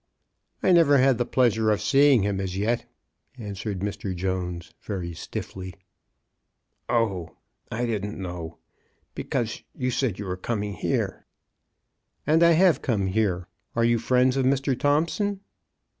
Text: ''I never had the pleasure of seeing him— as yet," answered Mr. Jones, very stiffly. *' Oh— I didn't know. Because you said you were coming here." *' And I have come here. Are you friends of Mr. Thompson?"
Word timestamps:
''I 0.63 0.71
never 0.71 0.97
had 0.97 1.19
the 1.19 1.27
pleasure 1.27 1.69
of 1.69 1.79
seeing 1.79 2.23
him— 2.23 2.39
as 2.41 2.57
yet," 2.57 2.87
answered 3.37 3.81
Mr. 3.81 4.15
Jones, 4.15 4.73
very 4.81 5.13
stiffly. 5.13 5.75
*' 6.33 6.89
Oh— 6.89 7.35
I 7.71 7.85
didn't 7.85 8.17
know. 8.19 8.57
Because 9.13 9.61
you 9.75 9.91
said 9.91 10.17
you 10.17 10.25
were 10.25 10.37
coming 10.37 10.73
here." 10.73 11.27
*' 11.77 12.25
And 12.25 12.41
I 12.41 12.53
have 12.53 12.81
come 12.81 13.05
here. 13.05 13.47
Are 13.75 13.85
you 13.85 13.99
friends 13.99 14.37
of 14.37 14.43
Mr. 14.43 14.75
Thompson?" 14.75 15.41